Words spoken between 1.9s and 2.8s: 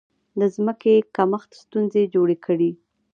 جوړې کړې.